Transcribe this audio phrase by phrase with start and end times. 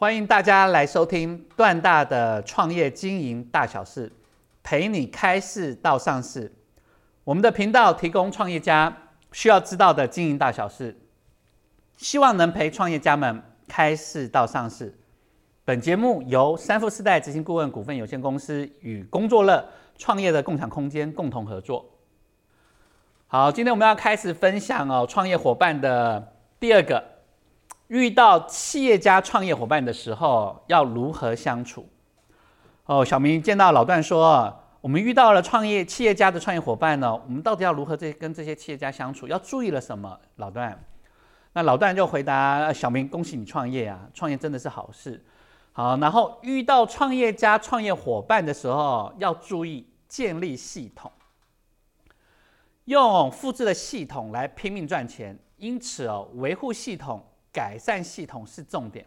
[0.00, 4.10] 欢迎大家来收听段大的创业经营大小事，
[4.62, 6.50] 陪你开市到上市。
[7.22, 8.96] 我们的频道提供创业家
[9.30, 10.98] 需要知道的经营大小事，
[11.98, 14.98] 希望能陪创业家们开市到上市。
[15.66, 19.62] 本节目由三富四代执行顾问股份有限公司与工作乐
[19.98, 21.84] 创业的共享空间共同合作。
[23.26, 27.19] 好，今天我们要开始分享哦，创业伙伴的第二个。
[27.90, 31.88] 遇到企业家创业伙伴的时候，要如何相处？
[32.86, 39.26] 哦，小明见到老段说：“我们遇到了创业企业家的创业伙伴呢，我们到底要如何这跟这些企业家相处？
[39.26, 40.84] 要注意了什么？”老段，
[41.52, 45.24] 那老段就回答小明：“恭喜你创业啊，创业真的是好事。”
[45.74, 51.10] 好，然后遇到创业家创业伙伴的时候，要注意建立系统，
[52.84, 57.20] 用复制的系统来拼命赚钱，因此哦，维护系统。
[57.52, 59.06] 改善系统是重点，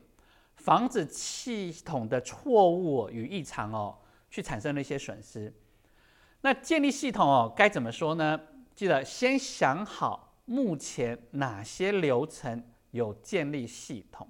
[0.55, 3.97] 防止系统的错误与异常哦，
[4.29, 5.53] 去产生了一些损失。
[6.41, 8.39] 那建立系统哦，该怎么说呢？
[8.75, 14.27] 记得先想好目前哪些流程有建立系统，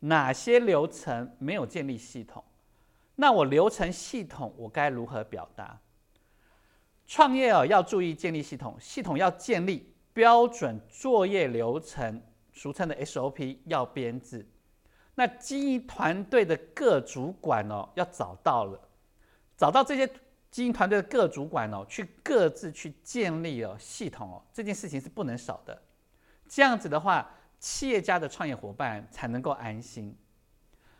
[0.00, 2.44] 哪些流程没有建立系统。
[3.14, 5.80] 那我流程系统我该如何表达？
[7.06, 12.22] 创业哦，要注意建立系统，系统要建立标准作业流程。
[12.52, 14.46] 俗称的 SOP 要编制，
[15.14, 18.80] 那经营团队的各主管哦，要找到了，
[19.56, 20.08] 找到这些
[20.50, 25.80] 经营团队的各主管哦，去各自去建立哦系统哦，这件事情是不能少的。
[26.48, 30.16] 这样子的话，企业家的创业伙伴才能够安心。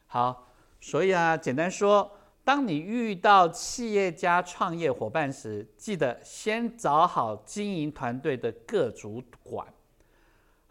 [0.06, 0.46] 好，
[0.80, 2.10] 所以啊，简单说，
[2.44, 9.66] 当你遇到企业家创业伙伴时，记得先找好经营团队的各主管。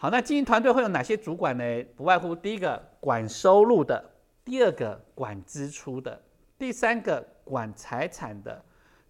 [0.02, 1.86] 好，那经营团队会有哪些主管呢？
[1.98, 4.02] 不外乎第一个管收入的，
[4.46, 6.18] 第二个管支出的，
[6.58, 8.64] 第三个管财产的，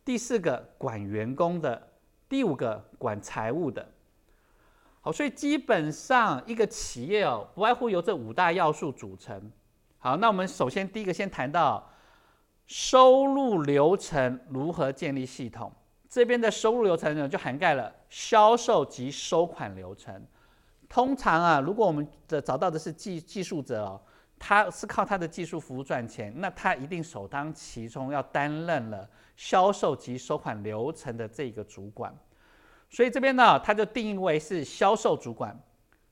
[0.03, 1.79] 第四个管员工的，
[2.27, 3.87] 第五个管财务的。
[5.01, 9.39] 好，所以基本上一个企业哦，不外乎由这五大要素组成。
[9.99, 11.87] 好，那我们首先第一个先谈到
[12.65, 15.71] 收入流程如何建立系统。
[16.09, 20.25] 这边的收入流程呢，就涵盖了销售及收款流程。
[20.89, 24.01] 通常啊，如果我们的找到的是技技术者哦，
[24.39, 29.07] 他是靠他的技术服务赚钱，那他一定首当其冲要担任了
[29.37, 32.11] 销售及收款流程的这个主管。
[32.89, 35.57] 所以这边呢，他就定义为是销售主管。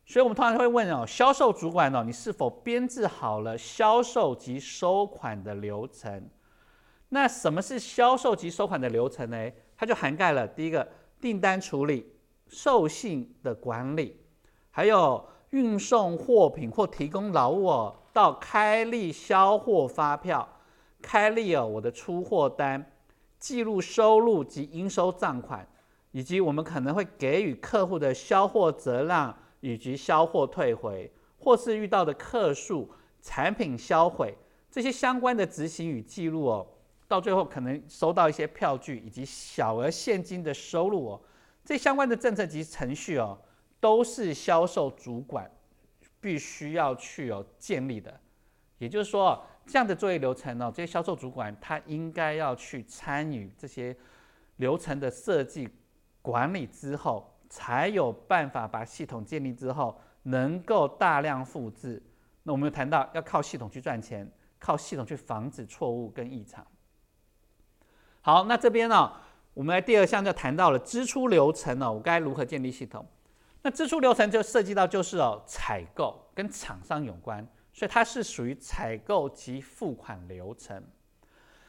[0.05, 6.29] 所以我们通常会问哦，销售主管哦，你是否编制好了销售及收款的流程？
[7.09, 9.51] 那什么是销售及收款的流程呢？
[9.75, 10.87] 它就涵盖了第一个
[11.19, 12.13] 订单处理、
[12.47, 14.21] 授信的管理。
[14.77, 20.47] 还有运送货品或提供劳务哦，到开立销货发票、
[21.01, 22.91] 开立哦我的出货单、
[23.39, 25.67] 记录收入及应收账款，
[26.11, 32.87] 以及我们可能会给予客户的销货折让以及销货退回，或是遇到的客数、
[33.19, 34.37] 产品销毁
[34.69, 36.67] 这些相关的执行与记录哦，
[37.07, 41.21] 到最后可能收到一些票据以及小额现金的收入哦，
[41.65, 43.35] 这相关的政策及程序哦。
[43.79, 45.49] 都是销售主管
[46.19, 48.19] 必须要去有建立的，
[48.77, 53.95] 也就是说，这样的作业流程呢，这些销售主管他应该要去参与这些
[54.57, 55.69] 流程的设计
[56.21, 62.01] 管理之后，才有办法把系统建立之后能够大量复制。
[62.43, 66.65] 那我们谈到要靠系统去赚钱，靠系统去防止错误跟异常。
[68.21, 69.13] 好，那这边呢，
[69.53, 73.05] 我们来第二项就谈到了支出流程呢，我该如何建立系统？
[73.67, 80.81] 那支出流程就涉及到就是哦，采购跟厂商有关，所以它是属于采购及付款流程。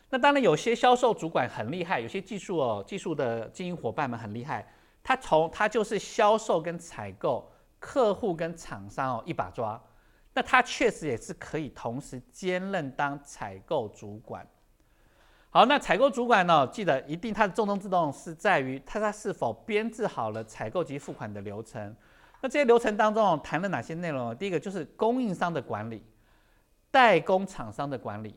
[0.09, 4.73] 那当然有些销售主管很厉害，有些技术哦，技术的经营伙伴们很厉害，
[5.03, 7.51] 他从他就是销售跟采购、
[7.81, 9.83] 客户跟厂商哦一把抓，
[10.35, 14.47] 那他确实也是可以同时兼任当采购主管。
[15.51, 16.67] 好，那采购主管呢？
[16.67, 21.97] 记得一定，它的重中之重是在于它它是否编制好了采购及付款的流程。
[22.43, 24.37] 那这些流程当中谈了哪些内容？
[24.37, 26.05] 第一个就是供应商的管理，
[26.91, 28.37] 代工厂商的管理、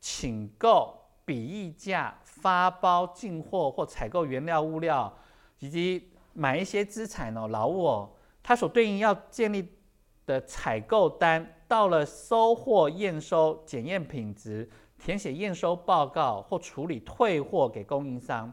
[0.00, 0.92] 请购、
[1.24, 5.16] 比议价、发包、进货或采购原料物料，
[5.60, 8.10] 以及买一些资产哦、劳务哦，
[8.42, 9.72] 它所对应要建立
[10.26, 14.68] 的采购单，到了收货、验收、检验品质、
[15.00, 18.52] 填写验收报告或处理退货给供应商，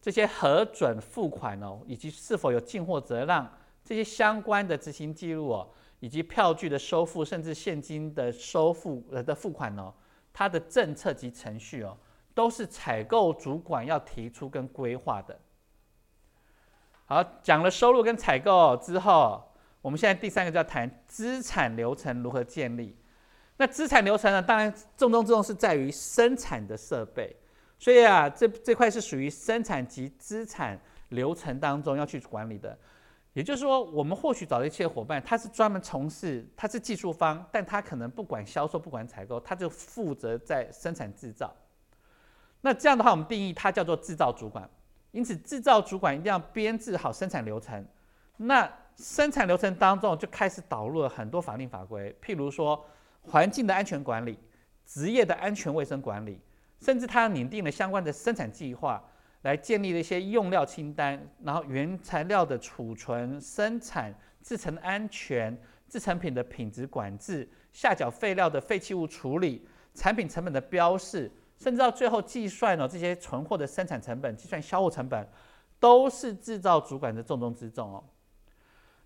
[0.00, 3.48] 这些核准付款哦，以及是否有进货责让
[3.84, 5.68] 这些相关的执行记录哦。
[5.98, 9.92] 以及票据的收付，甚至现金的收付呃的付款哦，
[10.30, 11.96] 它的政策及程序哦，
[12.34, 15.40] 都是采购主管要提出跟规划的。
[17.06, 19.42] 好，讲了收入跟采购之后，
[19.80, 22.94] 我们现在第三个就要谈资产流程如何建立。
[23.56, 27.34] 那资产流程呢，当然重中之重是在于生产的设备，
[27.78, 32.76] 所以啊，这这块是属于生产及资产流程当中要去管理的。
[33.32, 41.54] 也就是说，我们或许找了一些伙伴，他是专门从事，他是技术方，但他可能不管销售，不管采购，他就负责在生产制造。
[42.62, 44.68] 那这样的话，我们定义它叫做制造主管。
[45.12, 47.86] 因此，制造主管一定要编制好生产流程。
[48.38, 52.82] 那生产流程当中就开始导入了很多法令法规，譬如说
[53.26, 54.38] 环境的安全管理、
[54.84, 56.40] 职业的安全卫生管理，
[56.80, 59.02] 甚至他拟定了相关的生产计划。
[59.42, 64.12] 来建立了一些用料清单，然后原材料的储存、生产、
[64.42, 65.56] 制成安全、
[65.88, 69.64] 制成品的品质管制、下脚废料的废弃物处理、
[69.94, 75.24] 产品成本的标示，甚至到最后计算哦这些存货的生产成本、计算销货成本，
[75.78, 78.02] 都是制造主管的重中之重哦。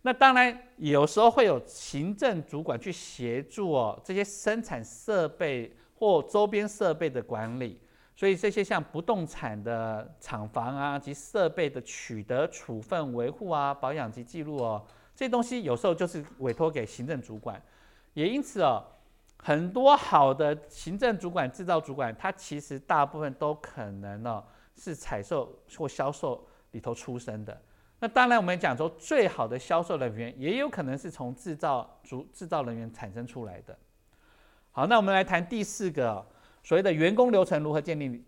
[0.02, 7.80] 那当然有时候会有行政主管去协助哦这些生产设备或周边设备的管理。
[8.16, 14.84] 所以这些像不动产的厂房啊及设备的取得、处分、维护啊、保养及记录哦，
[15.16, 17.58] 这东西有时候就是委托给行政主管。
[18.12, 18.84] 也因此哦，
[19.38, 24.44] 很多好的行政主管、制造主管，他其实大部分都可能呢
[24.76, 27.58] 是采售或销售里头出身的。
[28.00, 33.78] 那当然，我们讲说最好的销售人员，也有可能是从制造主制造人员产生出来的。
[34.72, 36.26] 好，那我们来谈第四个。
[36.62, 38.22] 所谓的员工流程如何建立？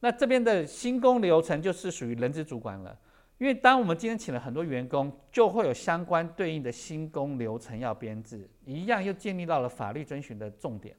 [0.00, 2.98] 那这边的新工流程就是属于人资主管了。
[3.36, 10.96] 因为当我们今天请了很多员工，就会有相关对应的新工流程要编制，一样又建立到了法律遵循的重点。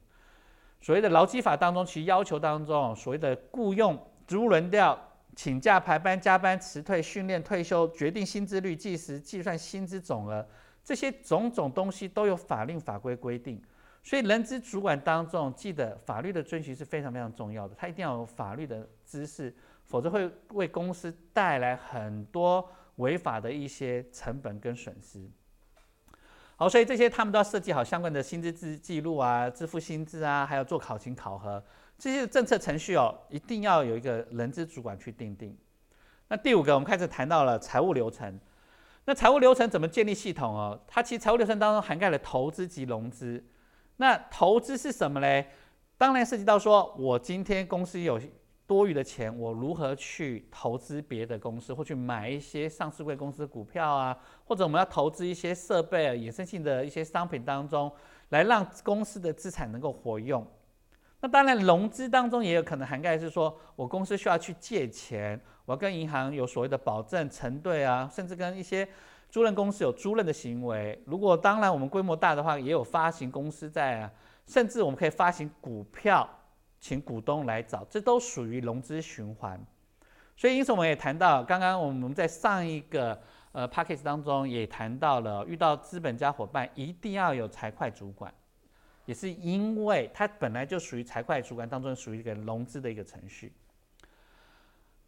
[0.80, 4.96] 所谓的劳基法当中，其要求当中，所谓的雇佣、职务轮调、
[5.38, 10.44] 请假、排班、加班、辞退、训练、退休、决定薪资率、计时、计算薪资总额，
[10.82, 13.62] 这些种种东西都有法令法规规定。
[14.02, 17.74] 所以，人资主管当中，记得法律的遵循是非常非常重要的。
[17.76, 19.54] 他一定要有法律的知识，
[19.84, 25.24] 否则会为公司带来很多违法的一些成本跟损失。
[26.60, 31.62] 好，所以这些他们都要设计好相关的薪资记记录啊，支付薪资啊，还有做考勤考核
[31.96, 35.56] 这些政策程序哦，一定要有一个人资主管去定定。
[36.26, 38.40] 那第五个，我们开始谈到了财务流程。
[39.04, 40.76] 那财务流程怎么建立系统哦？
[40.88, 43.42] 它其实财务流程当中涵盖了投资及融资。
[43.98, 45.50] 那投资是什么嘞？
[45.96, 48.20] 当然涉及到说，我今天公司有
[48.68, 57.90] 多余的钱，我如何去投资别的公司，或去买一些上市贵公司股票啊，或者我们要投资一些设备啊、衍生性的一些商品当中，
[58.28, 60.46] 来让公司的资产能够活用。
[61.20, 68.86] 那当然，融资当中也有可能涵盖是说，我公司需要去借钱，我要跟银行有所谓的保证承兑啊，甚至跟一些。
[69.30, 74.10] 租赁公司有租赁的行为，如果当然我们规模大的话，也有发行公司债啊，
[74.46, 76.26] 甚至我们可以发行股票，
[76.80, 79.60] 请股东来找，这都属于融资循环。
[80.36, 83.20] 所以因此我们也谈到，刚刚我们在上一个
[83.50, 88.32] 呃 p a c k a g e 当中也谈到了，遇到资本家伙伴一定要有财会主管，
[89.04, 93.52] 也是因为它本来就属于财会主管当中属于一个融资的一个程序。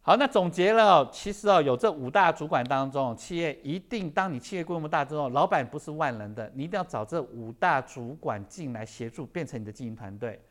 [0.01, 10.41] 好，那总结了，其实哦，有这五大主管当中，企业一定，当你企业规模大之后，老板不是万能的，你一定要找这五大主管进来协助，变成你的经营团队。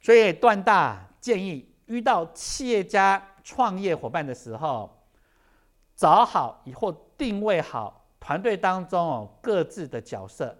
[0.00, 5.04] 所以段大建议，遇到企业家创业伙伴的时候，
[5.94, 10.56] 找好以后定位好团队当中哦各自的角色，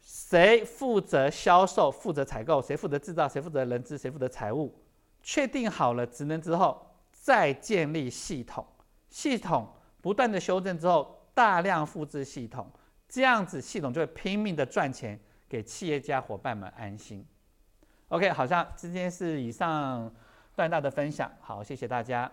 [0.00, 4.74] 谁负责销售，负责采购，谁负责制造，谁负责人资，谁负责财务，
[5.22, 6.82] 确定好了职能之后。
[7.12, 8.64] 再建立系统，
[9.10, 9.68] 系统
[10.00, 12.70] 不断的修正之后，大量复制系统，
[13.08, 17.26] 这样子系统就会拼命的赚钱，给企业家伙伴们安心。
[18.10, 20.08] OK，好像今天是以上
[20.54, 22.24] 段大的分享，好，谢谢大家。